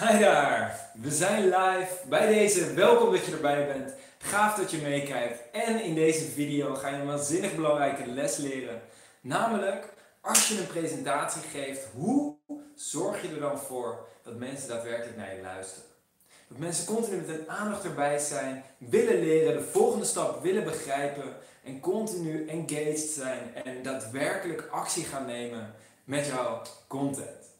Hi 0.00 0.18
daar, 0.18 0.90
we 0.94 1.10
zijn 1.10 1.44
live 1.44 1.94
bij 2.08 2.26
deze. 2.26 2.74
Welkom 2.74 3.12
dat 3.12 3.24
je 3.24 3.32
erbij 3.32 3.66
bent. 3.66 3.94
Gaaf 4.18 4.54
dat 4.54 4.70
je 4.70 4.78
meekijkt. 4.78 5.40
En 5.52 5.82
in 5.82 5.94
deze 5.94 6.24
video 6.24 6.74
ga 6.74 6.88
je 6.88 6.96
een 6.96 7.06
waanzinnig 7.06 7.54
belangrijke 7.54 8.06
les 8.06 8.36
leren. 8.36 8.80
Namelijk, 9.20 9.88
als 10.20 10.48
je 10.48 10.58
een 10.58 10.66
presentatie 10.66 11.42
geeft, 11.42 11.86
hoe 11.94 12.34
zorg 12.74 13.22
je 13.22 13.28
er 13.28 13.40
dan 13.40 13.58
voor 13.58 14.06
dat 14.22 14.38
mensen 14.38 14.68
daadwerkelijk 14.68 15.16
naar 15.16 15.34
je 15.34 15.42
luisteren? 15.42 15.88
Dat 16.48 16.58
mensen 16.58 16.86
continu 16.86 17.16
met 17.16 17.36
hun 17.36 17.50
aandacht 17.50 17.84
erbij 17.84 18.18
zijn, 18.18 18.64
willen 18.78 19.20
leren, 19.20 19.56
de 19.56 19.68
volgende 19.70 20.06
stap 20.06 20.42
willen 20.42 20.64
begrijpen 20.64 21.36
en 21.64 21.80
continu 21.80 22.48
engaged 22.48 23.10
zijn 23.10 23.54
en 23.64 23.82
daadwerkelijk 23.82 24.68
actie 24.70 25.04
gaan 25.04 25.26
nemen 25.26 25.74
met 26.04 26.26
jouw 26.26 26.62
content. 26.86 27.50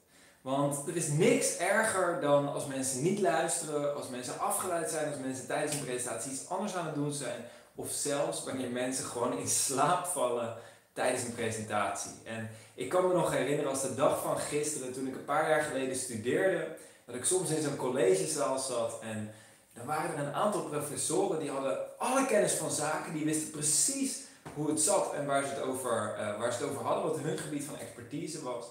Want 0.40 0.88
er 0.88 0.96
is 0.96 1.08
niks 1.08 1.56
erger 1.56 2.20
dan 2.20 2.52
als 2.52 2.66
mensen 2.66 3.02
niet 3.02 3.20
luisteren, 3.20 3.96
als 3.96 4.08
mensen 4.08 4.38
afgeleid 4.38 4.90
zijn, 4.90 5.10
als 5.10 5.20
mensen 5.20 5.46
tijdens 5.46 5.74
een 5.74 5.84
presentatie 5.84 6.32
iets 6.32 6.48
anders 6.48 6.74
aan 6.74 6.86
het 6.86 6.94
doen 6.94 7.12
zijn. 7.12 7.44
Of 7.74 7.90
zelfs 7.90 8.44
wanneer 8.44 8.70
mensen 8.70 9.04
gewoon 9.04 9.38
in 9.38 9.48
slaap 9.48 10.06
vallen 10.06 10.56
tijdens 10.92 11.22
een 11.22 11.34
presentatie. 11.34 12.10
En 12.24 12.50
ik 12.74 12.88
kan 12.88 13.08
me 13.08 13.14
nog 13.14 13.32
herinneren 13.32 13.70
als 13.70 13.82
de 13.82 13.94
dag 13.94 14.22
van 14.22 14.38
gisteren, 14.38 14.92
toen 14.92 15.06
ik 15.06 15.14
een 15.14 15.24
paar 15.24 15.48
jaar 15.48 15.62
geleden 15.62 15.96
studeerde, 15.96 16.76
dat 17.06 17.14
ik 17.14 17.24
soms 17.24 17.50
in 17.50 17.62
zo'n 17.62 17.76
collegezaal 17.76 18.58
zat 18.58 18.98
en 19.02 19.34
dan 19.74 19.86
waren 19.86 20.16
er 20.16 20.26
een 20.26 20.34
aantal 20.34 20.62
professoren 20.62 21.38
die 21.40 21.50
hadden 21.50 21.98
alle 21.98 22.26
kennis 22.26 22.52
van 22.52 22.70
zaken, 22.70 23.12
die 23.12 23.24
wisten 23.24 23.50
precies 23.50 24.20
hoe 24.54 24.68
het 24.68 24.80
zat 24.80 25.12
en 25.12 25.26
waar 25.26 25.42
ze 25.42 25.48
het 25.48 25.62
over, 25.62 26.16
uh, 26.18 26.38
waar 26.38 26.52
ze 26.52 26.62
het 26.62 26.70
over 26.70 26.84
hadden, 26.84 27.04
wat 27.04 27.20
hun 27.20 27.38
gebied 27.38 27.64
van 27.64 27.78
expertise 27.78 28.42
was. 28.42 28.64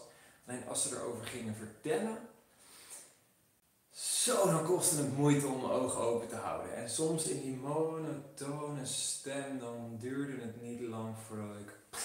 Alleen 0.49 0.67
als 0.67 0.83
ze 0.83 0.95
erover 0.95 1.25
gingen 1.25 1.55
vertellen, 1.55 2.17
zo 3.91 4.45
dan 4.45 4.65
kostte 4.65 4.95
het 4.95 5.17
moeite 5.17 5.47
om 5.47 5.61
mijn 5.61 5.73
ogen 5.73 6.01
open 6.01 6.27
te 6.27 6.35
houden. 6.35 6.75
En 6.75 6.89
soms 6.89 7.23
in 7.23 7.41
die 7.41 7.55
monotone 7.55 8.85
stem, 8.85 9.59
dan 9.59 9.97
duurde 9.99 10.41
het 10.41 10.61
niet 10.61 10.81
lang 10.81 11.15
voordat 11.27 11.55
ik 11.59 12.01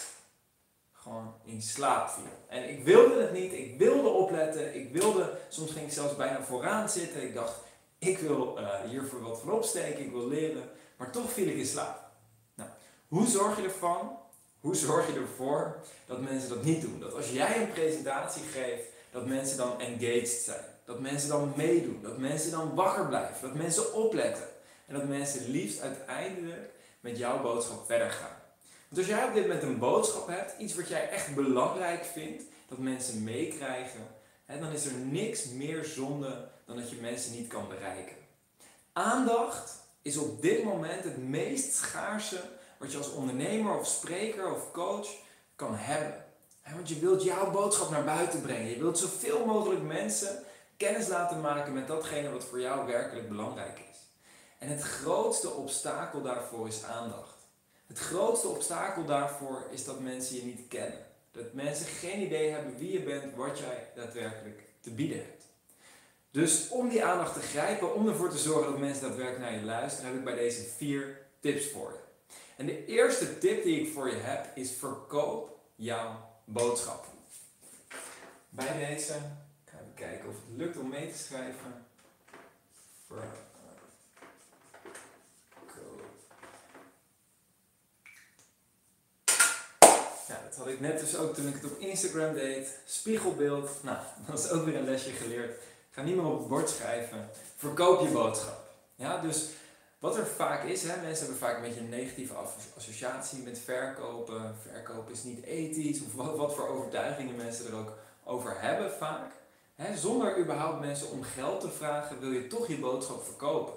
gewoon 0.92 1.34
in 1.44 1.62
slaap 1.62 2.08
viel. 2.08 2.46
En 2.48 2.68
ik 2.68 2.84
wilde 2.84 3.20
het 3.20 3.32
niet, 3.32 3.52
ik 3.52 3.78
wilde 3.78 4.08
opletten, 4.08 4.74
ik 4.74 4.92
wilde, 4.92 5.38
soms 5.48 5.70
ging 5.70 5.86
ik 5.86 5.92
zelfs 5.92 6.16
bijna 6.16 6.42
vooraan 6.42 6.88
zitten. 6.88 7.22
Ik 7.22 7.34
dacht, 7.34 7.60
ik 7.98 8.18
wil 8.18 8.58
uh, 8.58 8.80
hiervoor 8.80 9.20
wat 9.20 9.40
van 9.40 9.52
opsteken, 9.52 10.04
ik 10.04 10.12
wil 10.12 10.28
leren, 10.28 10.70
maar 10.96 11.10
toch 11.10 11.32
viel 11.32 11.48
ik 11.48 11.56
in 11.56 11.66
slaap. 11.66 12.10
Nou, 12.54 12.70
hoe 13.08 13.26
zorg 13.26 13.56
je 13.56 13.62
ervan 13.62 14.18
hoe 14.64 14.74
zorg 14.74 15.06
je 15.06 15.20
ervoor 15.20 15.76
dat 16.06 16.20
mensen 16.20 16.48
dat 16.48 16.64
niet 16.64 16.80
doen? 16.80 17.00
Dat 17.00 17.14
als 17.14 17.30
jij 17.30 17.60
een 17.60 17.72
presentatie 17.72 18.42
geeft, 18.42 18.84
dat 19.10 19.26
mensen 19.26 19.56
dan 19.56 19.80
engaged 19.80 20.28
zijn. 20.28 20.64
Dat 20.84 21.00
mensen 21.00 21.28
dan 21.28 21.52
meedoen. 21.56 21.98
Dat 22.02 22.18
mensen 22.18 22.50
dan 22.50 22.74
wakker 22.74 23.06
blijven. 23.06 23.48
Dat 23.48 23.54
mensen 23.54 23.94
opletten. 23.94 24.48
En 24.86 24.94
dat 24.94 25.08
mensen 25.08 25.50
liefst 25.50 25.80
uiteindelijk 25.80 26.70
met 27.00 27.18
jouw 27.18 27.42
boodschap 27.42 27.86
verder 27.86 28.10
gaan. 28.10 28.36
Want 28.88 29.00
als 29.00 29.06
jij 29.06 29.24
op 29.24 29.34
dit 29.34 29.42
moment 29.42 29.62
een 29.62 29.78
boodschap 29.78 30.26
hebt, 30.28 30.58
iets 30.58 30.74
wat 30.74 30.88
jij 30.88 31.08
echt 31.10 31.34
belangrijk 31.34 32.04
vindt, 32.04 32.42
dat 32.68 32.78
mensen 32.78 33.24
meekrijgen, 33.24 34.06
dan 34.46 34.72
is 34.72 34.86
er 34.86 34.92
niks 34.92 35.48
meer 35.48 35.84
zonde 35.84 36.48
dan 36.66 36.76
dat 36.76 36.90
je 36.90 36.96
mensen 37.00 37.32
niet 37.32 37.48
kan 37.48 37.68
bereiken. 37.68 38.16
Aandacht 38.92 39.72
is 40.02 40.16
op 40.16 40.42
dit 40.42 40.64
moment 40.64 41.04
het 41.04 41.28
meest 41.28 41.74
schaarse 41.74 42.40
wat 42.78 42.92
je 42.92 42.98
als 42.98 43.12
ondernemer 43.12 43.78
of 43.78 43.86
spreker 43.86 44.54
of 44.54 44.72
coach 44.72 45.08
kan 45.56 45.74
hebben. 45.76 46.24
Want 46.74 46.88
je 46.88 46.98
wilt 46.98 47.22
jouw 47.22 47.50
boodschap 47.50 47.90
naar 47.90 48.04
buiten 48.04 48.42
brengen. 48.42 48.70
Je 48.70 48.78
wilt 48.78 48.98
zoveel 48.98 49.46
mogelijk 49.46 49.82
mensen 49.82 50.42
kennis 50.76 51.08
laten 51.08 51.40
maken 51.40 51.72
met 51.72 51.86
datgene 51.86 52.30
wat 52.30 52.44
voor 52.44 52.60
jou 52.60 52.86
werkelijk 52.86 53.28
belangrijk 53.28 53.78
is. 53.78 53.98
En 54.58 54.68
het 54.68 54.82
grootste 54.82 55.50
obstakel 55.50 56.22
daarvoor 56.22 56.68
is 56.68 56.82
aandacht. 56.84 57.34
Het 57.86 57.98
grootste 57.98 58.48
obstakel 58.48 59.04
daarvoor 59.04 59.66
is 59.70 59.84
dat 59.84 60.00
mensen 60.00 60.36
je 60.36 60.42
niet 60.42 60.68
kennen. 60.68 61.06
Dat 61.32 61.52
mensen 61.52 61.86
geen 61.86 62.20
idee 62.20 62.50
hebben 62.50 62.76
wie 62.76 62.92
je 62.92 63.02
bent, 63.02 63.36
wat 63.36 63.58
jij 63.58 63.90
daadwerkelijk 63.94 64.62
te 64.80 64.90
bieden 64.90 65.18
hebt. 65.18 65.44
Dus 66.30 66.68
om 66.68 66.88
die 66.88 67.04
aandacht 67.04 67.34
te 67.34 67.40
grijpen, 67.40 67.94
om 67.94 68.08
ervoor 68.08 68.30
te 68.30 68.38
zorgen 68.38 68.70
dat 68.70 68.80
mensen 68.80 69.08
daadwerkelijk 69.08 69.44
naar 69.44 69.58
je 69.60 69.64
luisteren, 69.64 70.10
heb 70.10 70.18
ik 70.18 70.24
bij 70.24 70.34
deze 70.34 70.62
vier 70.62 71.18
tips 71.40 71.70
voor 71.70 71.92
je. 71.92 72.03
En 72.56 72.66
de 72.66 72.84
eerste 72.86 73.38
tip 73.38 73.62
die 73.62 73.80
ik 73.80 73.92
voor 73.92 74.08
je 74.08 74.16
heb 74.16 74.56
is 74.56 74.72
verkoop 74.72 75.58
jouw 75.74 76.30
boodschap. 76.44 77.06
Bij 78.48 78.86
deze, 78.86 79.12
ik 79.64 79.70
ga 79.70 79.78
even 79.78 79.94
kijken 79.94 80.28
of 80.28 80.34
het 80.34 80.56
lukt 80.56 80.76
om 80.76 80.88
mee 80.88 81.12
te 81.12 81.18
schrijven. 81.18 81.86
Verkoop. 83.06 83.42
Ja, 90.28 90.40
dat 90.48 90.56
had 90.56 90.68
ik 90.68 90.80
net 90.80 91.00
dus 91.00 91.16
ook 91.16 91.34
toen 91.34 91.48
ik 91.48 91.54
het 91.54 91.64
op 91.64 91.78
Instagram 91.78 92.34
deed. 92.34 92.78
Spiegelbeeld. 92.84 93.70
Nou, 93.82 93.98
dat 94.26 94.38
is 94.38 94.50
ook 94.50 94.64
weer 94.64 94.76
een 94.76 94.84
lesje 94.84 95.10
geleerd. 95.10 95.62
Ga 95.90 96.02
niet 96.02 96.16
meer 96.16 96.24
op 96.24 96.38
het 96.38 96.48
bord 96.48 96.70
schrijven. 96.70 97.30
Verkoop 97.56 98.00
je 98.00 98.08
boodschap. 98.08 98.64
Ja, 98.94 99.20
dus 99.20 99.48
wat 100.04 100.16
er 100.16 100.26
vaak 100.26 100.64
is, 100.64 100.82
hè, 100.82 101.02
mensen 101.02 101.26
hebben 101.26 101.46
vaak 101.46 101.56
een 101.56 101.62
beetje 101.62 101.80
een 101.80 101.88
negatieve 101.88 102.34
associatie 102.76 103.42
met 103.42 103.58
verkopen. 103.58 104.56
Verkopen 104.62 105.12
is 105.12 105.22
niet 105.22 105.44
ethisch, 105.44 106.00
of 106.02 106.36
wat, 106.36 106.54
voor 106.54 106.68
overtuigingen 106.68 107.36
mensen 107.36 107.66
er 107.66 107.76
ook 107.76 107.92
over 108.24 108.60
hebben 108.60 108.92
vaak. 108.92 109.32
Hè, 109.74 109.96
zonder 109.96 110.38
überhaupt 110.38 110.80
mensen 110.80 111.10
om 111.10 111.22
geld 111.22 111.60
te 111.60 111.70
vragen, 111.70 112.20
wil 112.20 112.30
je 112.30 112.46
toch 112.46 112.68
je 112.68 112.78
boodschap 112.78 113.24
verkopen. 113.24 113.74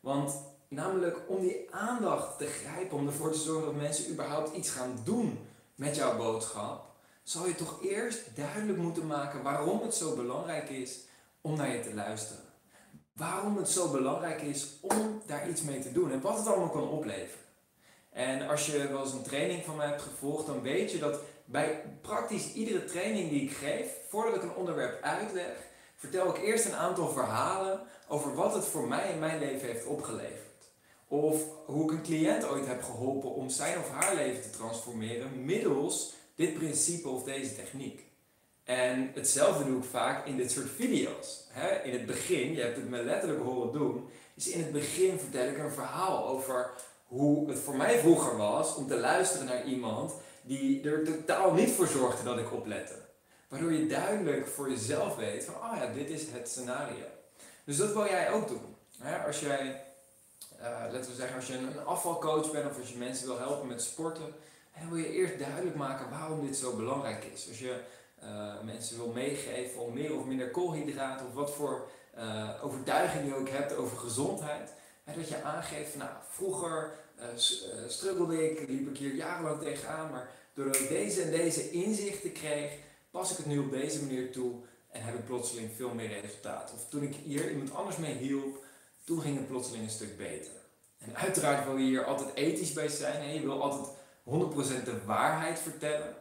Want 0.00 0.34
namelijk 0.68 1.18
om 1.26 1.40
die 1.40 1.66
aandacht 1.70 2.38
te 2.38 2.46
grijpen, 2.46 2.96
om 2.96 3.06
ervoor 3.06 3.32
te 3.32 3.38
zorgen 3.38 3.64
dat 3.64 3.80
mensen 3.80 4.10
überhaupt 4.10 4.56
iets 4.56 4.70
gaan 4.70 5.00
doen 5.04 5.38
met 5.74 5.96
jouw 5.96 6.16
boodschap, 6.16 6.84
zal 7.22 7.46
je 7.46 7.54
toch 7.54 7.82
eerst 7.82 8.36
duidelijk 8.36 8.78
moeten 8.78 9.06
maken 9.06 9.42
waarom 9.42 9.82
het 9.82 9.94
zo 9.94 10.16
belangrijk 10.16 10.68
is 10.68 10.98
om 11.40 11.56
naar 11.56 11.72
je 11.72 11.80
te 11.80 11.94
luisteren 11.94 12.51
waarom 13.12 13.56
het 13.56 13.68
zo 13.68 13.90
belangrijk 13.90 14.42
is 14.42 14.78
om 14.80 15.22
daar 15.26 15.48
iets 15.48 15.62
mee 15.62 15.80
te 15.80 15.92
doen 15.92 16.12
en 16.12 16.20
wat 16.20 16.38
het 16.38 16.46
allemaal 16.46 16.70
kan 16.70 16.88
opleveren. 16.88 17.40
En 18.10 18.48
als 18.48 18.66
je 18.66 18.88
wel 18.88 19.02
eens 19.02 19.12
een 19.12 19.22
training 19.22 19.64
van 19.64 19.76
mij 19.76 19.86
hebt 19.86 20.02
gevolgd, 20.02 20.46
dan 20.46 20.62
weet 20.62 20.92
je 20.92 20.98
dat 20.98 21.20
bij 21.44 21.98
praktisch 22.00 22.52
iedere 22.52 22.84
training 22.84 23.30
die 23.30 23.42
ik 23.42 23.52
geef, 23.52 23.86
voordat 24.08 24.34
ik 24.34 24.42
een 24.42 24.54
onderwerp 24.54 25.02
uitleg, 25.02 25.70
vertel 25.96 26.28
ik 26.28 26.42
eerst 26.42 26.64
een 26.64 26.74
aantal 26.74 27.08
verhalen 27.08 27.80
over 28.08 28.34
wat 28.34 28.54
het 28.54 28.64
voor 28.64 28.88
mij 28.88 29.12
in 29.12 29.18
mijn 29.18 29.38
leven 29.38 29.68
heeft 29.68 29.86
opgeleverd. 29.86 30.40
Of 31.08 31.42
hoe 31.66 31.84
ik 31.84 31.90
een 31.90 32.02
cliënt 32.02 32.48
ooit 32.48 32.66
heb 32.66 32.82
geholpen 32.82 33.34
om 33.34 33.48
zijn 33.48 33.78
of 33.78 33.90
haar 33.90 34.14
leven 34.14 34.42
te 34.42 34.50
transformeren 34.50 35.44
middels 35.44 36.14
dit 36.34 36.54
principe 36.54 37.08
of 37.08 37.22
deze 37.22 37.54
techniek. 37.54 38.11
En 38.64 39.10
hetzelfde 39.14 39.64
doe 39.64 39.78
ik 39.78 39.84
vaak 39.84 40.26
in 40.26 40.36
dit 40.36 40.50
soort 40.50 40.70
video's. 40.76 41.46
in 41.84 41.92
het 41.92 42.06
begin, 42.06 42.52
je 42.52 42.60
hebt 42.60 42.76
het 42.76 42.88
me 42.88 43.02
letterlijk 43.02 43.42
horen 43.42 43.72
doen, 43.72 44.08
is 44.34 44.48
in 44.48 44.60
het 44.60 44.72
begin 44.72 45.18
vertel 45.18 45.48
ik 45.48 45.58
een 45.58 45.70
verhaal 45.70 46.26
over 46.26 46.70
hoe 47.06 47.48
het 47.48 47.58
voor 47.58 47.76
mij 47.76 47.98
vroeger 47.98 48.36
was 48.36 48.74
om 48.74 48.86
te 48.86 48.96
luisteren 48.98 49.46
naar 49.46 49.64
iemand 49.64 50.14
die 50.42 50.90
er 50.90 51.04
totaal 51.04 51.52
niet 51.52 51.70
voor 51.70 51.86
zorgde 51.86 52.24
dat 52.24 52.38
ik 52.38 52.52
oplette. 52.52 52.94
Waardoor 53.48 53.72
je 53.72 53.86
duidelijk 53.86 54.46
voor 54.46 54.70
jezelf 54.70 55.16
weet 55.16 55.44
van, 55.44 55.54
oh 55.54 55.76
ja, 55.76 55.92
dit 55.92 56.10
is 56.10 56.22
het 56.30 56.48
scenario. 56.48 57.04
Dus 57.64 57.76
dat 57.76 57.92
wil 57.92 58.04
jij 58.04 58.30
ook 58.30 58.48
doen. 58.48 58.76
als 59.26 59.40
jij, 59.40 59.84
uh, 60.60 60.62
laten 60.92 61.10
we 61.10 61.16
zeggen, 61.16 61.36
als 61.36 61.46
je 61.46 61.56
een 61.56 61.84
afvalcoach 61.84 62.50
bent 62.50 62.70
of 62.70 62.78
als 62.78 62.88
je 62.88 62.98
mensen 62.98 63.26
wil 63.26 63.38
helpen 63.38 63.68
met 63.68 63.82
sporten, 63.82 64.34
wil 64.88 64.96
je 64.96 65.12
eerst 65.12 65.38
duidelijk 65.38 65.76
maken 65.76 66.10
waarom 66.10 66.46
dit 66.46 66.56
zo 66.56 66.76
belangrijk 66.76 67.24
is. 67.24 67.48
Als 67.48 67.58
je 67.58 67.80
uh, 68.24 68.60
mensen 68.64 68.96
wil 68.96 69.08
meegeven 69.08 69.80
om 69.80 69.92
meer 69.92 70.18
of 70.18 70.24
minder 70.24 70.50
koolhydraten 70.50 71.26
of 71.26 71.34
wat 71.34 71.54
voor 71.54 71.88
uh, 72.18 72.50
overtuiging 72.62 73.28
je 73.28 73.34
ook 73.34 73.48
hebt 73.48 73.76
over 73.76 73.98
gezondheid. 73.98 74.72
Hè, 75.04 75.14
dat 75.14 75.28
je 75.28 75.42
aangeeft 75.42 75.90
van 75.90 75.98
nou, 75.98 76.10
vroeger 76.28 76.90
uh, 77.18 77.24
struggelde 77.88 78.50
ik, 78.50 78.68
liep 78.68 78.88
ik 78.88 78.98
hier 78.98 79.14
jarenlang 79.14 79.60
tegenaan, 79.60 80.10
maar 80.10 80.30
doordat 80.54 80.80
ik 80.80 80.88
deze 80.88 81.22
en 81.22 81.30
deze 81.30 81.70
inzichten 81.70 82.32
kreeg, 82.32 82.72
pas 83.10 83.30
ik 83.30 83.36
het 83.36 83.46
nu 83.46 83.58
op 83.58 83.70
deze 83.70 84.02
manier 84.02 84.32
toe 84.32 84.52
en 84.90 85.02
heb 85.02 85.14
ik 85.14 85.24
plotseling 85.24 85.70
veel 85.76 85.94
meer 85.94 86.20
resultaat. 86.20 86.72
Of 86.74 86.88
toen 86.88 87.02
ik 87.02 87.14
hier 87.14 87.50
iemand 87.50 87.74
anders 87.74 87.96
mee 87.96 88.14
hielp, 88.14 88.64
toen 89.04 89.20
ging 89.20 89.36
het 89.36 89.48
plotseling 89.48 89.84
een 89.84 89.90
stuk 89.90 90.16
beter. 90.16 90.52
En 90.98 91.16
uiteraard 91.16 91.64
wil 91.64 91.76
je 91.76 91.84
hier 91.84 92.04
altijd 92.04 92.34
ethisch 92.34 92.72
bij 92.72 92.88
zijn. 92.88 93.22
Hè? 93.22 93.32
Je 93.32 93.40
wil 93.40 93.62
altijd 93.62 93.96
100% 94.24 94.84
de 94.84 95.04
waarheid 95.06 95.58
vertellen 95.58 96.16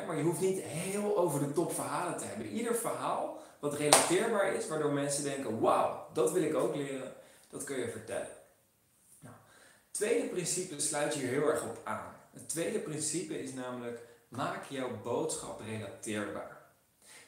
maar 0.00 0.16
je 0.16 0.22
hoeft 0.22 0.40
niet 0.40 0.62
heel 0.62 1.16
over 1.16 1.40
de 1.40 1.52
top 1.52 1.72
verhalen 1.74 2.18
te 2.18 2.24
hebben. 2.24 2.46
Ieder 2.46 2.74
verhaal 2.74 3.40
wat 3.58 3.74
relateerbaar 3.74 4.54
is, 4.54 4.68
waardoor 4.68 4.92
mensen 4.92 5.24
denken: 5.24 5.60
wauw, 5.60 6.06
dat 6.12 6.32
wil 6.32 6.42
ik 6.42 6.54
ook 6.54 6.74
leren, 6.74 7.12
dat 7.48 7.64
kun 7.64 7.78
je 7.78 7.90
vertellen. 7.90 8.28
Nou, 9.18 9.34
het 9.84 9.94
tweede 9.94 10.28
principe 10.28 10.80
sluit 10.80 11.14
hier 11.14 11.28
heel 11.28 11.50
erg 11.50 11.62
op 11.62 11.80
aan. 11.84 12.14
Het 12.32 12.48
tweede 12.48 12.78
principe 12.78 13.42
is 13.42 13.52
namelijk: 13.52 14.00
maak 14.28 14.64
jouw 14.68 15.00
boodschap 15.02 15.60
relateerbaar. 15.60 16.60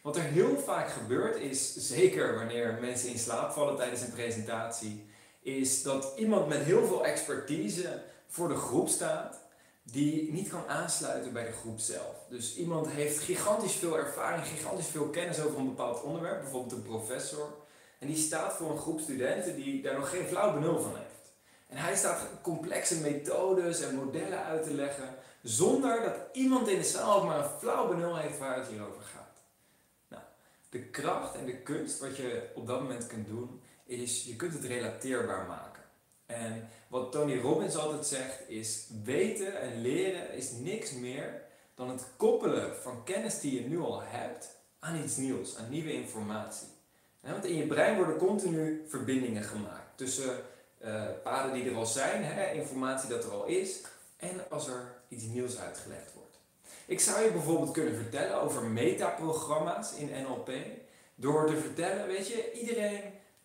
Wat 0.03 0.17
er 0.17 0.23
heel 0.23 0.59
vaak 0.59 0.91
gebeurt 0.91 1.37
is, 1.37 1.75
zeker 1.75 2.35
wanneer 2.35 2.79
mensen 2.81 3.09
in 3.09 3.19
slaap 3.19 3.53
vallen 3.53 3.77
tijdens 3.77 4.01
een 4.01 4.13
presentatie, 4.13 5.07
is 5.41 5.83
dat 5.83 6.13
iemand 6.17 6.49
met 6.49 6.63
heel 6.63 6.87
veel 6.87 7.05
expertise 7.05 8.03
voor 8.29 8.49
de 8.49 8.57
groep 8.57 8.89
staat 8.89 9.44
die 9.87 10.33
niet 10.33 10.49
kan 10.49 10.69
aansluiten 10.69 11.33
bij 11.33 11.47
de 11.47 11.53
groep 11.53 11.79
zelf. 11.79 12.17
Dus 12.29 12.57
iemand 12.57 12.89
heeft 12.89 13.19
gigantisch 13.19 13.73
veel 13.73 13.99
ervaring, 13.99 14.47
gigantisch 14.47 14.87
veel 14.87 15.09
kennis 15.09 15.41
over 15.41 15.59
een 15.59 15.69
bepaald 15.69 16.03
onderwerp, 16.03 16.41
bijvoorbeeld 16.41 16.73
een 16.73 16.83
professor. 16.83 17.55
En 17.99 18.07
die 18.07 18.17
staat 18.17 18.53
voor 18.53 18.71
een 18.71 18.79
groep 18.79 19.01
studenten 19.01 19.57
die 19.57 19.83
daar 19.83 19.99
nog 19.99 20.11
geen 20.11 20.27
flauw 20.27 20.53
benul 20.53 20.81
van 20.81 20.97
heeft. 20.97 21.33
En 21.67 21.77
hij 21.77 21.97
staat 21.97 22.27
complexe 22.43 23.01
methodes 23.01 23.81
en 23.81 23.95
modellen 23.95 24.45
uit 24.45 24.63
te 24.63 24.75
leggen, 24.75 25.15
zonder 25.43 26.03
dat 26.03 26.17
iemand 26.33 26.69
in 26.69 26.79
de 26.79 26.85
zaal 26.85 27.17
ook 27.17 27.25
maar 27.25 27.39
een 27.39 27.59
flauw 27.59 27.89
benul 27.89 28.17
heeft 28.17 28.39
waar 28.39 28.57
het 28.57 28.69
hier 28.69 28.87
over 28.87 29.03
gaat. 29.03 29.43
Nou, 30.09 30.23
de 30.69 30.83
kracht 30.85 31.35
en 31.35 31.47
de 31.47 31.57
kunst 31.57 31.99
wat 31.99 32.17
je 32.17 32.51
op 32.55 32.67
dat 32.67 32.81
moment 32.81 33.07
kunt 33.07 33.27
doen, 33.27 33.63
is 33.87 34.25
je 34.25 34.37
kunt 34.37 34.53
het 34.53 34.65
relateerbaar 34.65 35.47
maken. 35.47 35.74
En 36.26 36.69
wat 36.88 37.12
Tony 37.12 37.41
Robbins 37.41 37.76
altijd 37.76 38.06
zegt 38.06 38.49
is, 38.49 38.87
weten 39.05 39.61
en 39.61 39.81
leren 39.81 40.32
is 40.32 40.50
niks 40.50 40.93
meer 40.93 41.43
dan 41.75 41.88
het 41.88 42.05
koppelen 42.17 42.76
van 42.82 43.05
kennis 43.05 43.41
die 43.41 43.62
je 43.62 43.69
nu 43.69 43.79
al 43.79 44.03
hebt 44.03 44.49
aan 44.79 45.03
iets 45.03 45.17
nieuws, 45.17 45.56
aan 45.56 45.71
nieuwe 45.71 45.93
informatie. 45.93 46.69
want 47.21 47.44
in 47.44 47.56
je 47.56 47.67
brein 47.67 47.97
worden 47.97 48.17
continu 48.17 48.85
verbindingen 48.88 49.43
gemaakt 49.43 49.97
tussen 49.97 50.37
uh, 50.85 51.05
paden 51.23 51.53
die 51.53 51.71
er 51.71 51.76
al 51.76 51.87
zijn, 51.87 52.25
hè, 52.25 52.53
informatie 52.53 53.09
dat 53.09 53.25
er 53.25 53.31
al 53.31 53.44
is, 53.44 53.81
en 54.17 54.50
als 54.50 54.69
er 54.69 54.94
iets 55.09 55.25
nieuws 55.25 55.59
uitgelegd 55.59 56.12
wordt. 56.15 56.38
Ik 56.87 57.00
zou 57.00 57.25
je 57.25 57.31
bijvoorbeeld 57.31 57.70
kunnen 57.70 57.94
vertellen 57.94 58.41
over 58.41 58.62
metaprogramma's 58.62 59.94
in 59.94 60.23
NLP, 60.23 60.50
door 61.15 61.47
te 61.47 61.56
vertellen, 61.56 62.06
weet 62.06 62.29
je, 62.29 62.53
iedereen 62.53 63.03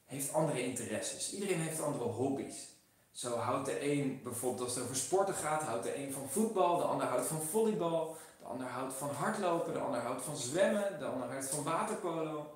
heeft 0.09 0.33
andere 0.33 0.63
interesses, 0.63 1.33
iedereen 1.33 1.59
heeft 1.59 1.81
andere 1.81 2.03
hobby's. 2.03 2.67
Zo 3.11 3.35
houdt 3.35 3.65
de 3.65 3.91
een 3.91 4.19
bijvoorbeeld 4.23 4.63
als 4.63 4.75
het 4.75 4.83
over 4.83 4.95
sporten 4.95 5.33
gaat, 5.33 5.61
houdt 5.61 5.83
de 5.83 5.97
een 5.97 6.13
van 6.13 6.29
voetbal, 6.29 6.77
de 6.77 6.83
ander 6.83 7.07
houdt 7.07 7.27
van 7.27 7.41
volleybal, 7.41 8.17
de 8.39 8.45
ander 8.45 8.67
houdt 8.67 8.93
van 8.93 9.09
hardlopen, 9.09 9.73
de 9.73 9.79
ander 9.79 9.99
houdt 9.99 10.21
van 10.21 10.37
zwemmen, 10.37 10.99
de 10.99 11.05
ander 11.05 11.29
houdt 11.29 11.49
van 11.49 11.63
waterpolo. 11.63 12.51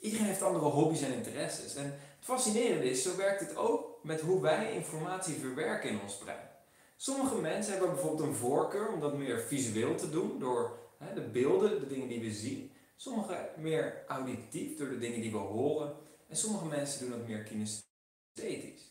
Iedereen 0.00 0.26
heeft 0.26 0.42
andere 0.42 0.64
hobby's 0.64 1.02
en 1.02 1.12
interesses. 1.12 1.74
En 1.74 1.84
het 1.84 1.94
fascinerende 2.20 2.90
is, 2.90 3.02
zo 3.02 3.16
werkt 3.16 3.40
het 3.40 3.56
ook 3.56 3.98
met 4.02 4.20
hoe 4.20 4.40
wij 4.40 4.72
informatie 4.72 5.34
verwerken 5.34 5.90
in 5.90 6.00
ons 6.00 6.16
brein. 6.16 6.48
Sommige 6.96 7.36
mensen 7.36 7.72
hebben 7.72 7.90
bijvoorbeeld 7.90 8.28
een 8.28 8.34
voorkeur 8.34 8.92
om 8.92 9.00
dat 9.00 9.16
meer 9.16 9.40
visueel 9.40 9.94
te 9.94 10.10
doen, 10.10 10.38
door 10.38 10.78
hè, 10.98 11.14
de 11.14 11.28
beelden, 11.28 11.80
de 11.80 11.86
dingen 11.86 12.08
die 12.08 12.20
we 12.20 12.32
zien. 12.32 12.72
Sommigen 12.96 13.48
meer 13.56 14.04
auditief, 14.06 14.76
door 14.76 14.88
de 14.88 14.98
dingen 14.98 15.20
die 15.20 15.30
we 15.30 15.36
horen. 15.36 15.94
En 16.28 16.36
sommige 16.36 16.64
mensen 16.64 17.00
doen 17.00 17.18
dat 17.18 17.26
meer 17.26 17.42
kinesthetisch. 17.42 18.82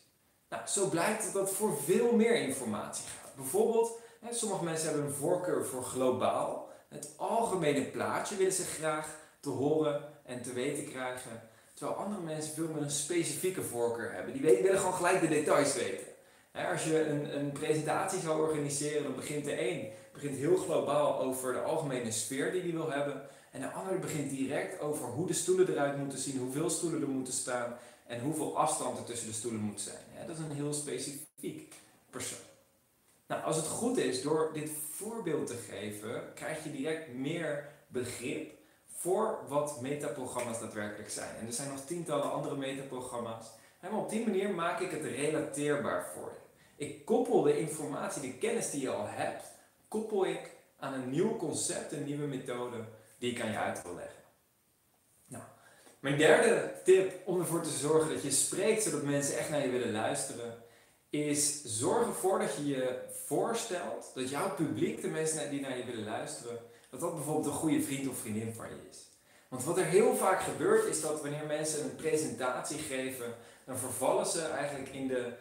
Nou, 0.48 0.66
zo 0.66 0.88
blijkt 0.88 1.24
dat 1.24 1.32
dat 1.32 1.52
voor 1.52 1.78
veel 1.78 2.12
meer 2.12 2.36
informatie 2.36 3.04
gaat. 3.04 3.34
Bijvoorbeeld, 3.34 3.98
hè, 4.20 4.34
sommige 4.34 4.64
mensen 4.64 4.88
hebben 4.88 5.06
een 5.06 5.14
voorkeur 5.14 5.66
voor 5.66 5.82
globaal. 5.82 6.68
Het 6.88 7.12
algemene 7.16 7.84
plaatje 7.84 8.36
willen 8.36 8.52
ze 8.52 8.62
graag 8.62 9.18
te 9.40 9.48
horen 9.48 10.02
en 10.24 10.42
te 10.42 10.52
weten 10.52 10.84
krijgen. 10.84 11.48
Terwijl 11.74 11.98
andere 11.98 12.20
mensen 12.20 12.54
veel 12.54 12.68
meer 12.68 12.82
een 12.82 12.90
specifieke 12.90 13.62
voorkeur 13.62 14.12
hebben. 14.12 14.32
Die 14.32 14.42
willen 14.42 14.78
gewoon 14.78 14.94
gelijk 14.94 15.20
de 15.20 15.28
details 15.28 15.74
weten. 15.74 16.06
als 16.52 16.84
je 16.84 17.06
een, 17.06 17.38
een 17.38 17.52
presentatie 17.52 18.20
zou 18.20 18.40
organiseren, 18.40 19.02
dan 19.02 19.14
begint 19.14 19.44
de 19.44 19.68
een 19.70 19.92
begint 20.16 20.36
heel 20.36 20.56
globaal 20.56 21.20
over 21.20 21.52
de 21.52 21.60
algemene 21.60 22.10
sfeer 22.10 22.52
die 22.52 22.62
hij 22.62 22.72
wil 22.72 22.90
hebben. 22.90 23.22
En 23.50 23.60
de 23.60 23.70
ander 23.70 23.98
begint 23.98 24.30
direct 24.30 24.80
over 24.80 25.06
hoe 25.06 25.26
de 25.26 25.32
stoelen 25.32 25.68
eruit 25.68 25.98
moeten 25.98 26.18
zien, 26.18 26.38
hoeveel 26.38 26.70
stoelen 26.70 27.00
er 27.00 27.08
moeten 27.08 27.32
staan 27.32 27.76
en 28.06 28.20
hoeveel 28.20 28.58
afstand 28.58 28.98
er 28.98 29.04
tussen 29.04 29.28
de 29.28 29.34
stoelen 29.34 29.60
moet 29.60 29.80
zijn. 29.80 30.26
Dat 30.26 30.36
is 30.36 30.42
een 30.42 30.56
heel 30.56 30.72
specifiek 30.72 31.74
persoon. 32.10 32.38
Nou, 33.26 33.42
als 33.42 33.56
het 33.56 33.66
goed 33.66 33.96
is, 33.96 34.22
door 34.22 34.50
dit 34.52 34.70
voorbeeld 34.90 35.46
te 35.46 35.56
geven, 35.70 36.22
krijg 36.34 36.64
je 36.64 36.72
direct 36.72 37.14
meer 37.14 37.68
begrip 37.88 38.54
voor 38.86 39.38
wat 39.48 39.80
metaprogramma's 39.80 40.60
daadwerkelijk 40.60 41.10
zijn. 41.10 41.36
En 41.36 41.46
er 41.46 41.52
zijn 41.52 41.68
nog 41.68 41.84
tientallen 41.84 42.32
andere 42.32 42.56
metaprogramma's. 42.56 43.46
En 43.80 43.92
op 43.92 44.10
die 44.10 44.26
manier 44.26 44.50
maak 44.50 44.80
ik 44.80 44.90
het 44.90 45.04
relateerbaar 45.04 46.06
voor 46.14 46.32
je. 46.32 46.84
Ik 46.84 47.04
koppel 47.04 47.42
de 47.42 47.58
informatie, 47.58 48.22
de 48.22 48.38
kennis 48.38 48.70
die 48.70 48.80
je 48.80 48.90
al 48.90 49.06
hebt, 49.06 49.44
koppel 49.88 50.26
ik 50.26 50.50
aan 50.78 50.92
een 50.92 51.10
nieuw 51.10 51.36
concept, 51.36 51.92
een 51.92 52.04
nieuwe 52.04 52.26
methode 52.26 52.84
die 53.18 53.30
ik 53.30 53.40
aan 53.40 53.50
je 53.50 53.58
uit 53.58 53.82
wil 53.82 53.94
leggen. 53.94 54.22
Nou, 55.26 55.44
mijn 56.00 56.16
derde 56.16 56.72
tip 56.84 57.12
om 57.24 57.40
ervoor 57.40 57.62
te 57.62 57.70
zorgen 57.70 58.12
dat 58.12 58.22
je 58.22 58.30
spreekt 58.30 58.82
zodat 58.82 59.02
mensen 59.02 59.38
echt 59.38 59.50
naar 59.50 59.62
je 59.62 59.70
willen 59.70 59.92
luisteren, 59.92 60.64
is 61.10 61.62
zorg 61.64 62.06
ervoor 62.06 62.38
dat 62.38 62.56
je 62.56 62.66
je 62.66 62.98
voorstelt 63.26 64.10
dat 64.14 64.30
jouw 64.30 64.54
publiek, 64.54 65.00
de 65.00 65.08
mensen 65.08 65.50
die 65.50 65.60
naar 65.60 65.76
je 65.76 65.84
willen 65.84 66.04
luisteren, 66.04 66.58
dat 66.90 67.00
dat 67.00 67.14
bijvoorbeeld 67.14 67.46
een 67.46 67.52
goede 67.52 67.82
vriend 67.82 68.08
of 68.08 68.18
vriendin 68.18 68.54
van 68.54 68.68
je 68.68 68.88
is. 68.90 69.10
Want 69.48 69.64
wat 69.64 69.78
er 69.78 69.84
heel 69.84 70.16
vaak 70.16 70.42
gebeurt 70.42 70.84
is 70.84 71.00
dat 71.00 71.22
wanneer 71.22 71.46
mensen 71.46 71.84
een 71.84 71.96
presentatie 71.96 72.78
geven, 72.78 73.34
dan 73.64 73.78
vervallen 73.78 74.26
ze 74.26 74.42
eigenlijk 74.42 74.94
in 74.94 75.06
de 75.06 75.32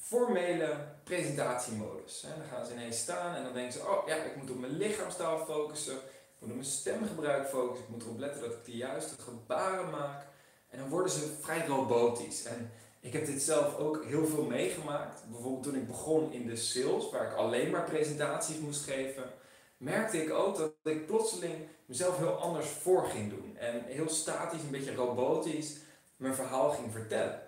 formele 0.00 0.76
presentatiemodus. 1.04 2.20
Dan 2.20 2.46
gaan 2.50 2.66
ze 2.66 2.72
ineens 2.72 2.98
staan 2.98 3.34
en 3.34 3.42
dan 3.42 3.52
denken 3.52 3.72
ze, 3.72 3.80
oh 3.80 4.06
ja, 4.06 4.14
ik 4.14 4.36
moet 4.36 4.50
op 4.50 4.58
mijn 4.58 4.76
lichaamstaal 4.76 5.44
focussen, 5.44 5.98
moet 6.42 6.50
op 6.50 6.56
mijn 6.56 6.70
stemgebruik 6.70 7.48
focussen, 7.48 7.84
ik 7.84 7.90
moet 7.90 8.02
erop 8.02 8.18
letten 8.18 8.40
dat 8.40 8.52
ik 8.52 8.64
de 8.64 8.76
juiste 8.76 9.22
gebaren 9.22 9.90
maak. 9.90 10.26
En 10.68 10.78
dan 10.78 10.88
worden 10.88 11.12
ze 11.12 11.36
vrij 11.40 11.66
robotisch. 11.66 12.44
En 12.44 12.70
ik 13.00 13.12
heb 13.12 13.26
dit 13.26 13.42
zelf 13.42 13.76
ook 13.76 14.04
heel 14.04 14.26
veel 14.26 14.44
meegemaakt. 14.44 15.22
Bijvoorbeeld 15.30 15.62
toen 15.62 15.74
ik 15.74 15.86
begon 15.86 16.32
in 16.32 16.46
de 16.46 16.56
sales, 16.56 17.10
waar 17.10 17.30
ik 17.30 17.36
alleen 17.36 17.70
maar 17.70 17.84
presentaties 17.84 18.58
moest 18.58 18.84
geven 18.84 19.24
merkte 19.82 20.22
ik 20.22 20.32
ook 20.32 20.56
dat 20.56 20.72
ik 20.82 21.06
plotseling 21.06 21.54
mezelf 21.86 22.18
heel 22.18 22.34
anders 22.34 22.66
voor 22.66 23.04
ging 23.04 23.30
doen. 23.30 23.56
En 23.56 23.84
heel 23.84 24.08
statisch, 24.08 24.62
een 24.62 24.70
beetje 24.70 24.94
robotisch 24.94 25.76
mijn 26.16 26.34
verhaal 26.34 26.70
ging 26.70 26.92
vertellen. 26.92 27.42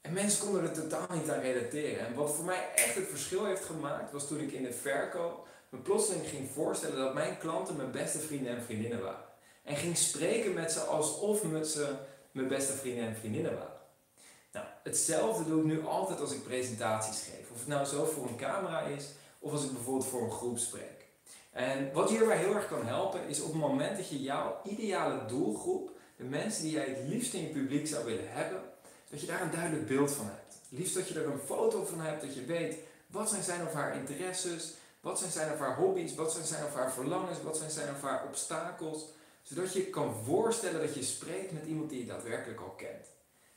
En 0.00 0.12
mensen 0.12 0.44
konden 0.44 0.62
er 0.62 0.72
totaal 0.72 1.16
niet 1.16 1.30
aan 1.30 1.40
relateren. 1.40 2.06
En 2.06 2.14
wat 2.14 2.34
voor 2.34 2.44
mij 2.44 2.68
echt 2.74 2.94
het 2.94 3.08
verschil 3.08 3.44
heeft 3.44 3.64
gemaakt, 3.64 4.12
was 4.12 4.26
toen 4.26 4.40
ik 4.40 4.52
in 4.52 4.64
het 4.64 4.74
verkoop 4.74 5.48
me 5.76 5.82
plotseling 5.82 6.28
ging 6.28 6.50
voorstellen 6.50 6.96
dat 6.96 7.14
mijn 7.14 7.38
klanten 7.38 7.76
mijn 7.76 7.90
beste 7.90 8.18
vrienden 8.18 8.56
en 8.56 8.62
vriendinnen 8.62 9.02
waren. 9.02 9.24
En 9.62 9.76
ging 9.76 9.96
spreken 9.96 10.54
met 10.54 10.72
ze 10.72 10.80
alsof 10.80 11.40
ze 11.64 11.94
mijn 12.30 12.48
beste 12.48 12.72
vrienden 12.72 13.06
en 13.06 13.16
vriendinnen 13.16 13.54
waren. 13.54 13.80
Nou, 14.52 14.66
hetzelfde 14.82 15.44
doe 15.44 15.60
ik 15.60 15.66
nu 15.66 15.86
altijd 15.86 16.20
als 16.20 16.32
ik 16.32 16.44
presentaties 16.44 17.22
geef. 17.22 17.50
Of 17.52 17.58
het 17.58 17.68
nou 17.68 17.84
zo 17.84 18.04
voor 18.04 18.28
een 18.28 18.36
camera 18.36 18.80
is, 18.80 19.04
of 19.38 19.52
als 19.52 19.64
ik 19.64 19.72
bijvoorbeeld 19.72 20.06
voor 20.06 20.22
een 20.22 20.30
groep 20.30 20.58
spreek. 20.58 21.06
En 21.50 21.92
wat 21.92 22.10
hierbij 22.10 22.36
heel 22.36 22.54
erg 22.54 22.68
kan 22.68 22.86
helpen 22.86 23.28
is 23.28 23.40
op 23.40 23.52
het 23.52 23.60
moment 23.60 23.96
dat 23.96 24.08
je 24.08 24.22
jouw 24.22 24.60
ideale 24.64 25.24
doelgroep, 25.26 25.90
de 26.16 26.24
mensen 26.24 26.62
die 26.62 26.72
jij 26.72 26.88
het 26.88 27.08
liefst 27.08 27.34
in 27.34 27.40
je 27.40 27.48
publiek 27.48 27.86
zou 27.86 28.04
willen 28.04 28.32
hebben, 28.32 28.60
dat 29.10 29.20
je 29.20 29.26
daar 29.26 29.42
een 29.42 29.50
duidelijk 29.50 29.86
beeld 29.86 30.12
van 30.12 30.26
hebt. 30.26 30.60
Liefst 30.68 30.94
dat 30.94 31.08
je 31.08 31.20
er 31.20 31.26
een 31.26 31.38
foto 31.46 31.84
van 31.84 32.00
hebt, 32.00 32.20
dat 32.20 32.34
je 32.34 32.44
weet 32.44 32.76
wat 33.06 33.28
zijn 33.28 33.42
zijn 33.42 33.66
of 33.66 33.72
haar 33.72 33.96
interesses, 33.96 34.74
wat 35.06 35.18
zijn 35.18 35.30
zijn 35.30 35.52
of 35.52 35.58
haar 35.58 35.76
hobby's, 35.76 36.14
wat 36.14 36.32
zijn 36.32 36.44
zijn 36.44 36.64
of 36.64 36.74
haar 36.74 36.92
verlangens, 36.92 37.42
wat 37.42 37.56
zijn 37.56 37.70
zijn 37.70 37.94
of 37.94 38.02
haar 38.02 38.24
obstakels. 38.26 39.04
Zodat 39.42 39.72
je 39.72 39.86
kan 39.86 40.14
voorstellen 40.24 40.80
dat 40.80 40.94
je 40.94 41.02
spreekt 41.02 41.52
met 41.52 41.66
iemand 41.66 41.90
die 41.90 41.98
je 41.98 42.06
daadwerkelijk 42.06 42.60
al 42.60 42.74
kent. 42.76 43.06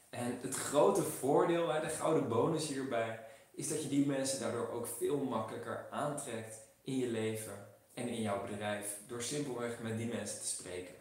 En 0.10 0.40
het 0.42 0.56
grote 0.56 1.04
voordeel, 1.04 1.68
de 1.68 1.90
gouden 1.90 2.28
bonus 2.28 2.68
hierbij, 2.68 3.20
is 3.52 3.68
dat 3.68 3.84
je 3.84 3.90
die 3.90 4.06
mensen 4.06 4.40
daardoor 4.40 4.70
ook 4.70 4.88
veel 4.98 5.18
makkelijker 5.18 5.88
aantrekt 5.92 6.56
in 6.84 6.98
je 6.98 7.08
leven 7.08 7.68
en 7.94 8.08
in 8.08 8.22
jouw 8.22 8.46
bedrijf 8.48 8.98
door 9.08 9.22
simpelweg 9.22 9.80
met 9.82 9.98
die 9.98 10.08
mensen 10.08 10.40
te 10.40 10.48
spreken. 10.48 10.96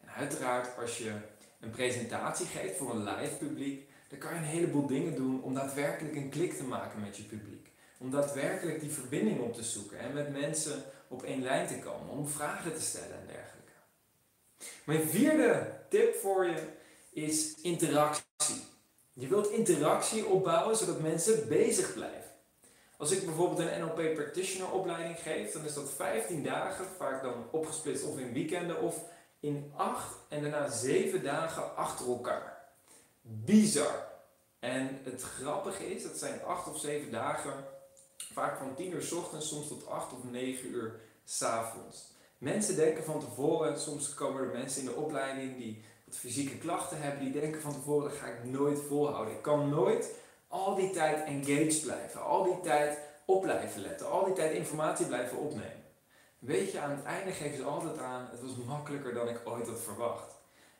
En 0.00 0.08
uiteraard 0.08 0.78
als 0.78 0.98
je 0.98 1.12
een 1.60 1.70
presentatie 1.70 2.46
geeft 2.46 2.76
voor 2.76 2.90
een 2.90 3.04
live 3.04 3.36
publiek, 3.36 3.88
dan 4.08 4.18
kan 4.18 4.34
je 4.34 4.38
een 4.38 4.44
heleboel 4.44 4.86
dingen 4.86 5.14
doen 5.14 5.42
om 5.42 5.54
daadwerkelijk 5.54 6.16
een 6.16 6.30
klik 6.30 6.52
te 6.52 6.64
maken 6.64 7.00
met 7.00 7.16
je 7.16 7.22
publiek. 7.22 7.74
Om 7.98 8.10
daadwerkelijk 8.10 8.80
die 8.80 8.90
verbinding 8.90 9.40
op 9.40 9.54
te 9.54 9.62
zoeken 9.62 9.98
en 9.98 10.12
met 10.12 10.32
mensen 10.32 10.84
op 11.08 11.22
één 11.22 11.42
lijn 11.42 11.66
te 11.66 11.78
komen, 11.78 12.08
om 12.08 12.28
vragen 12.28 12.74
te 12.74 12.80
stellen 12.80 13.20
en 13.20 13.26
dergelijke. 13.26 13.72
Mijn 14.84 15.08
vierde 15.08 15.80
tip 15.88 16.14
voor 16.14 16.46
je 16.46 16.68
is 17.10 17.54
interactie. 17.54 18.64
Je 19.12 19.26
wilt 19.28 19.50
interactie 19.50 20.26
opbouwen 20.26 20.76
zodat 20.76 21.00
mensen 21.00 21.48
bezig 21.48 21.94
blijven. 21.94 22.30
Als 22.96 23.10
ik 23.10 23.24
bijvoorbeeld 23.24 23.58
een 23.58 23.80
NLP 23.80 24.14
Practitioner 24.14 24.72
opleiding 24.72 25.18
geef, 25.18 25.52
dan 25.52 25.64
is 25.64 25.74
dat 25.74 25.90
15 25.90 26.42
dagen, 26.42 26.86
vaak 26.96 27.22
dan 27.22 27.48
opgesplitst 27.50 28.04
of 28.04 28.18
in 28.18 28.32
weekenden 28.32 28.80
of 28.80 29.02
in 29.40 29.72
8 29.76 30.16
en 30.28 30.42
daarna 30.42 30.68
7 30.68 31.22
dagen 31.22 31.76
achter 31.76 32.06
elkaar. 32.06 32.58
Bizar. 33.20 34.08
En 34.58 35.00
het 35.04 35.22
grappige 35.22 35.94
is, 35.94 36.02
dat 36.02 36.18
zijn 36.18 36.42
8 36.42 36.68
of 36.68 36.78
7 36.78 37.10
dagen, 37.10 37.64
vaak 38.16 38.58
van 38.58 38.74
10 38.74 38.92
uur 38.92 39.02
s 39.02 39.12
ochtends, 39.12 39.48
soms 39.48 39.68
tot 39.68 39.86
8 39.86 40.12
of 40.12 40.24
9 40.30 40.68
uur 40.68 41.00
s 41.24 41.42
avonds. 41.42 42.14
Mensen 42.38 42.76
denken 42.76 43.04
van 43.04 43.20
tevoren, 43.20 43.80
soms 43.80 44.14
komen 44.14 44.42
er 44.42 44.52
mensen 44.52 44.80
in 44.80 44.86
de 44.86 44.94
opleiding 44.94 45.56
die 45.56 45.84
wat 46.04 46.16
fysieke 46.16 46.58
klachten 46.58 47.00
hebben, 47.00 47.24
die 47.24 47.40
denken 47.40 47.60
van 47.60 47.72
tevoren, 47.72 48.10
dat 48.10 48.18
ga 48.18 48.26
ik 48.26 48.44
nooit 48.44 48.78
volhouden. 48.88 49.34
Ik 49.34 49.42
kan 49.42 49.68
nooit 49.68 50.10
al 50.48 50.74
die 50.74 50.90
tijd 50.90 51.24
engaged 51.24 51.82
blijven, 51.82 52.22
al 52.22 52.44
die 52.44 52.60
tijd 52.60 52.98
op 53.24 53.42
blijven 53.42 53.80
letten, 53.80 54.10
al 54.10 54.24
die 54.24 54.34
tijd 54.34 54.54
informatie 54.54 55.06
blijven 55.06 55.38
opnemen. 55.38 55.84
Weet 56.38 56.72
je, 56.72 56.80
aan 56.80 56.90
het 56.90 57.04
einde 57.04 57.32
geven 57.32 57.56
ze 57.56 57.64
altijd 57.64 57.98
aan, 57.98 58.28
het 58.30 58.42
was 58.42 58.56
makkelijker 58.66 59.14
dan 59.14 59.28
ik 59.28 59.40
ooit 59.44 59.66
had 59.66 59.80
verwacht. 59.80 60.34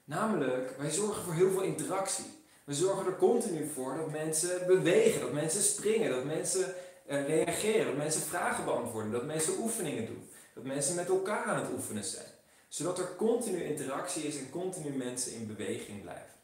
Namelijk, 0.04 0.74
wij 0.78 0.90
zorgen 0.90 1.22
voor 1.22 1.34
heel 1.34 1.50
veel 1.50 1.62
interactie. 1.62 2.44
We 2.64 2.74
zorgen 2.74 3.06
er 3.06 3.16
continu 3.16 3.68
voor 3.68 3.96
dat 3.96 4.10
mensen 4.10 4.66
bewegen, 4.66 5.20
dat 5.20 5.32
mensen 5.32 5.62
springen, 5.62 6.10
dat 6.10 6.24
mensen 6.24 6.74
reageren, 7.06 7.86
dat 7.86 7.96
mensen 7.96 8.20
vragen 8.20 8.64
beantwoorden, 8.64 9.12
dat 9.12 9.24
mensen 9.24 9.58
oefeningen 9.58 10.06
doen, 10.06 10.28
dat 10.54 10.64
mensen 10.64 10.94
met 10.94 11.08
elkaar 11.08 11.44
aan 11.44 11.60
het 11.60 11.72
oefenen 11.72 12.04
zijn. 12.04 12.26
Zodat 12.68 12.98
er 12.98 13.16
continu 13.16 13.64
interactie 13.64 14.22
is 14.22 14.38
en 14.38 14.50
continu 14.50 14.96
mensen 14.96 15.32
in 15.32 15.46
beweging 15.46 16.02
blijven. 16.02 16.34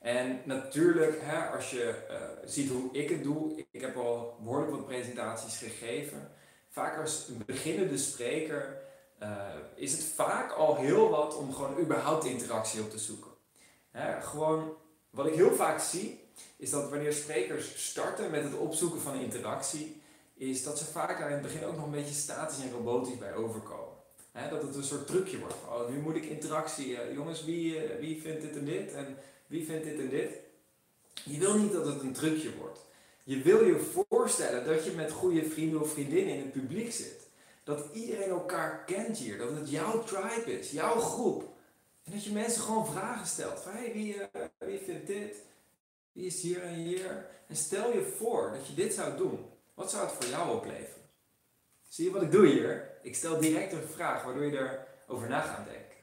En 0.00 0.40
natuurlijk, 0.44 1.18
hè, 1.22 1.48
als 1.48 1.70
je 1.70 1.94
uh, 2.10 2.16
ziet 2.44 2.70
hoe 2.70 2.88
ik 2.92 3.08
het 3.08 3.22
doe, 3.22 3.64
ik 3.70 3.80
heb 3.80 3.96
al 3.96 4.36
behoorlijk 4.40 4.70
wat 4.70 4.86
presentaties 4.86 5.58
gegeven. 5.58 6.30
Vaak 6.68 7.00
als 7.00 7.28
een 7.28 7.42
beginnende 7.46 7.98
spreker 7.98 8.82
uh, 9.22 9.46
is 9.74 9.92
het 9.92 10.02
vaak 10.02 10.52
al 10.52 10.76
heel 10.76 11.08
wat 11.08 11.36
om 11.36 11.54
gewoon 11.54 11.78
überhaupt 11.78 12.24
interactie 12.24 12.80
op 12.80 12.90
te 12.90 12.98
zoeken. 12.98 13.30
Hè, 13.90 14.20
gewoon, 14.20 14.72
wat 15.12 15.26
ik 15.26 15.34
heel 15.34 15.54
vaak 15.54 15.80
zie, 15.80 16.20
is 16.56 16.70
dat 16.70 16.90
wanneer 16.90 17.12
sprekers 17.12 17.88
starten 17.88 18.30
met 18.30 18.42
het 18.42 18.54
opzoeken 18.54 19.00
van 19.00 19.20
interactie, 19.20 20.00
is 20.34 20.62
dat 20.62 20.78
ze 20.78 20.84
vaak 20.84 21.22
aan 21.22 21.32
het 21.32 21.42
begin 21.42 21.64
ook 21.64 21.76
nog 21.76 21.84
een 21.84 21.90
beetje 21.90 22.14
statisch 22.14 22.62
en 22.62 22.70
robotisch 22.70 23.18
bij 23.18 23.34
overkomen. 23.34 23.92
Dat 24.50 24.62
het 24.62 24.74
een 24.74 24.84
soort 24.84 25.06
trucje 25.06 25.38
wordt. 25.38 25.54
Oh, 25.68 25.88
nu 25.88 25.98
moet 25.98 26.16
ik 26.16 26.24
interactie. 26.24 26.88
Uh, 26.88 27.14
jongens, 27.14 27.44
wie, 27.44 27.80
wie 28.00 28.20
vindt 28.22 28.42
dit 28.42 28.56
en 28.56 28.64
dit? 28.64 28.92
En 28.92 29.16
wie 29.46 29.64
vindt 29.64 29.84
dit 29.84 29.98
en 29.98 30.08
dit? 30.08 30.30
Je 31.24 31.38
wil 31.38 31.58
niet 31.58 31.72
dat 31.72 31.86
het 31.86 32.00
een 32.00 32.12
trucje 32.12 32.56
wordt. 32.56 32.78
Je 33.24 33.42
wil 33.42 33.64
je 33.64 33.92
voorstellen 34.08 34.66
dat 34.66 34.84
je 34.84 34.90
met 34.90 35.12
goede 35.12 35.44
vrienden 35.44 35.80
of 35.80 35.92
vriendinnen 35.92 36.34
in 36.34 36.40
het 36.40 36.52
publiek 36.52 36.92
zit. 36.92 37.20
Dat 37.64 37.84
iedereen 37.92 38.28
elkaar 38.28 38.84
kent 38.86 39.18
hier. 39.18 39.38
Dat 39.38 39.50
het 39.50 39.70
jouw 39.70 40.04
tribe 40.04 40.58
is, 40.58 40.70
jouw 40.70 41.00
groep. 41.00 41.52
En 42.02 42.12
dat 42.12 42.24
je 42.24 42.32
mensen 42.32 42.62
gewoon 42.62 42.86
vragen 42.86 43.26
stelt. 43.26 43.60
Van, 43.60 43.72
hey, 43.72 43.92
wie, 43.92 44.16
uh, 44.16 44.24
wie 44.58 44.78
vindt 44.78 45.06
dit? 45.06 45.36
Wie 46.12 46.26
is 46.26 46.42
hier 46.42 46.62
en 46.62 46.74
hier? 46.74 47.26
En 47.46 47.56
stel 47.56 47.92
je 47.92 48.14
voor 48.18 48.50
dat 48.52 48.66
je 48.66 48.74
dit 48.74 48.94
zou 48.94 49.16
doen. 49.16 49.50
Wat 49.74 49.90
zou 49.90 50.06
het 50.06 50.14
voor 50.14 50.30
jou 50.30 50.56
opleveren? 50.56 51.02
Zie 51.88 52.04
je 52.04 52.10
wat 52.10 52.22
ik 52.22 52.30
doe 52.30 52.46
hier? 52.46 52.90
Ik 53.02 53.14
stel 53.14 53.40
direct 53.40 53.72
een 53.72 53.88
vraag 53.88 54.24
waardoor 54.24 54.44
je 54.44 54.78
erover 55.06 55.28
na 55.28 55.40
gaat 55.40 55.64
denken. 55.64 55.96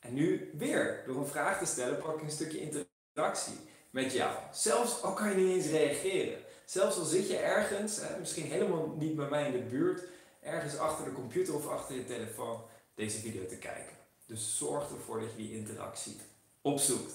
En 0.00 0.14
nu 0.14 0.50
weer, 0.58 1.02
door 1.06 1.16
een 1.16 1.26
vraag 1.26 1.58
te 1.58 1.66
stellen, 1.66 1.98
pak 1.98 2.16
ik 2.16 2.22
een 2.22 2.30
stukje 2.30 2.60
interactie 2.60 3.58
met 3.90 4.12
jou. 4.12 4.36
Zelfs 4.52 5.02
al 5.02 5.12
kan 5.12 5.30
je 5.30 5.36
niet 5.36 5.54
eens 5.54 5.66
reageren. 5.66 6.38
Zelfs 6.64 6.98
al 6.98 7.04
zit 7.04 7.28
je 7.28 7.36
ergens, 7.36 8.00
hè, 8.00 8.18
misschien 8.18 8.44
helemaal 8.44 8.94
niet 8.98 9.16
bij 9.16 9.28
mij 9.28 9.46
in 9.46 9.52
de 9.52 9.58
buurt, 9.58 10.02
ergens 10.40 10.78
achter 10.78 11.04
de 11.04 11.12
computer 11.12 11.54
of 11.54 11.68
achter 11.68 11.94
je 11.94 12.04
telefoon 12.04 12.60
deze 12.94 13.18
video 13.18 13.46
te 13.46 13.56
kijken. 13.56 14.01
Dus 14.32 14.56
zorg 14.56 14.90
ervoor 14.90 15.20
dat 15.20 15.30
je 15.30 15.36
die 15.36 15.56
interactie 15.56 16.16
opzoekt. 16.62 17.12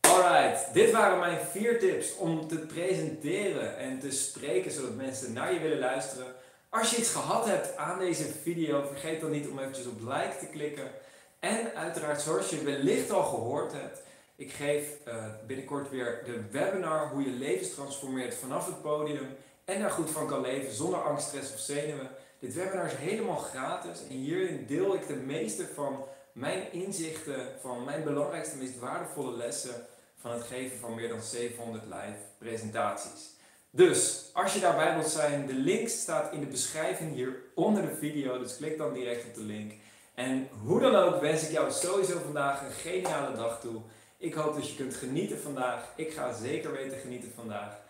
Alright, 0.00 0.74
dit 0.74 0.90
waren 0.90 1.18
mijn 1.18 1.46
vier 1.46 1.78
tips 1.78 2.16
om 2.16 2.48
te 2.48 2.58
presenteren 2.58 3.76
en 3.76 3.98
te 3.98 4.10
spreken 4.10 4.70
zodat 4.70 4.94
mensen 4.94 5.32
naar 5.32 5.52
je 5.52 5.60
willen 5.60 5.78
luisteren. 5.78 6.26
Als 6.68 6.90
je 6.90 6.96
iets 6.96 7.10
gehad 7.12 7.46
hebt 7.46 7.76
aan 7.76 7.98
deze 7.98 8.24
video, 8.24 8.82
vergeet 8.86 9.20
dan 9.20 9.30
niet 9.30 9.48
om 9.48 9.58
eventjes 9.58 9.86
op 9.86 10.00
like 10.00 10.36
te 10.38 10.46
klikken. 10.46 10.90
En 11.38 11.74
uiteraard, 11.74 12.20
zoals 12.20 12.50
je 12.50 12.62
wellicht 12.62 13.10
al 13.10 13.24
gehoord 13.24 13.72
hebt, 13.72 14.02
ik 14.36 14.52
geef 14.52 14.88
uh, 15.08 15.24
binnenkort 15.46 15.90
weer 15.90 16.22
de 16.24 16.40
webinar 16.50 17.08
hoe 17.08 17.22
je 17.22 17.30
levens 17.30 17.70
transformeert 17.70 18.34
vanaf 18.34 18.66
het 18.66 18.82
podium 18.82 19.36
en 19.64 19.80
daar 19.80 19.90
goed 19.90 20.10
van 20.10 20.26
kan 20.26 20.40
leven 20.40 20.72
zonder 20.72 21.02
angst, 21.02 21.26
stress 21.26 21.52
of 21.52 21.58
zenuwen. 21.58 22.10
Dit 22.38 22.54
webinar 22.54 22.86
is 22.86 22.92
helemaal 22.92 23.36
gratis 23.36 24.00
en 24.08 24.16
hierin 24.16 24.66
deel 24.66 24.94
ik 24.94 25.06
de 25.06 25.16
meeste 25.16 25.66
van 25.74 26.04
mijn 26.36 26.72
inzichten, 26.72 27.48
van 27.60 27.84
mijn 27.84 28.04
belangrijkste, 28.04 28.56
meest 28.56 28.78
waardevolle 28.78 29.36
lessen 29.36 29.86
van 30.16 30.32
het 30.32 30.42
geven 30.42 30.78
van 30.78 30.94
meer 30.94 31.08
dan 31.08 31.22
700 31.22 31.84
live 31.84 32.18
presentaties. 32.38 33.34
Dus 33.70 34.30
als 34.32 34.54
je 34.54 34.60
daarbij 34.60 34.94
wilt 34.94 35.10
zijn, 35.10 35.46
de 35.46 35.54
link 35.54 35.88
staat 35.88 36.32
in 36.32 36.40
de 36.40 36.46
beschrijving 36.46 37.14
hier 37.14 37.36
onder 37.54 37.82
de 37.82 37.94
video, 37.94 38.38
dus 38.38 38.56
klik 38.56 38.78
dan 38.78 38.92
direct 38.92 39.24
op 39.24 39.34
de 39.34 39.40
link. 39.40 39.72
En 40.14 40.48
hoe 40.62 40.80
dan 40.80 40.94
ook 40.94 41.20
wens 41.20 41.42
ik 41.42 41.50
jou 41.50 41.70
sowieso 41.70 42.18
vandaag 42.24 42.62
een 42.62 42.72
geniale 42.72 43.36
dag 43.36 43.60
toe. 43.60 43.80
Ik 44.16 44.34
hoop 44.34 44.54
dat 44.54 44.70
je 44.70 44.76
kunt 44.76 44.94
genieten 44.94 45.40
vandaag. 45.40 45.92
Ik 45.96 46.12
ga 46.12 46.32
zeker 46.32 46.72
weten 46.72 46.98
genieten 46.98 47.32
vandaag. 47.34 47.80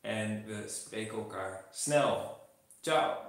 En 0.00 0.44
we 0.46 0.64
spreken 0.68 1.18
elkaar 1.18 1.64
snel. 1.70 2.40
Ciao! 2.80 3.25